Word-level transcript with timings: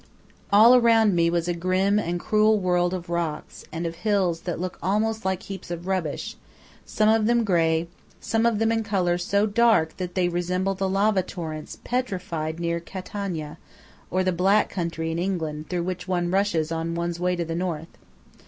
All 0.51 0.73
around 0.73 1.13
me 1.13 1.29
was 1.29 1.47
a 1.47 1.53
grim 1.53 1.99
and 1.99 2.19
cruel 2.19 2.57
world 2.57 2.91
of 2.91 3.07
rocks, 3.07 3.65
and 3.71 3.85
of 3.85 3.97
hills 3.97 4.41
that 4.49 4.59
look 4.59 4.79
almost 4.81 5.25
like 5.25 5.43
heaps 5.43 5.69
of 5.69 5.85
rubbish, 5.85 6.37
some 6.83 7.07
of 7.07 7.27
them 7.27 7.43
grey, 7.43 7.87
some 8.19 8.47
of 8.47 8.57
them 8.57 8.71
in 8.71 8.81
color 8.83 9.19
so 9.19 9.45
dark 9.45 9.97
that 9.97 10.15
they 10.15 10.27
resemble 10.27 10.73
the 10.73 10.89
lava 10.89 11.21
torrents 11.21 11.77
petrified 11.83 12.59
near 12.59 12.79
Catania, 12.79 13.59
or 14.09 14.23
the 14.23 14.31
"Black 14.31 14.69
Country" 14.71 15.11
in 15.11 15.19
England 15.19 15.69
through 15.69 15.83
which 15.83 16.07
one 16.07 16.31
rushes 16.31 16.71
on 16.71 16.95
one's 16.95 17.19
way 17.19 17.35
to 17.35 17.45
the 17.45 17.53
north. 17.53 17.95